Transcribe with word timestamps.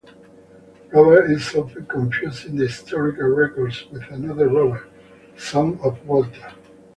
Robert 0.91 1.29
is 1.29 1.53
often 1.53 1.85
confused 1.85 2.47
in 2.47 2.55
the 2.55 2.65
historical 2.65 3.27
records 3.27 3.85
with 3.91 4.01
another 4.09 4.47
Robert, 4.49 4.89
son 5.37 5.79
of 5.83 6.03
Walter. 6.07 6.51